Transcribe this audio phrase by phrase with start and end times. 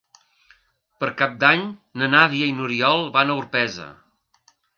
[1.03, 1.61] Per Cap d'Any
[2.03, 3.87] na Nàdia i n'Oriol van a Orpesa.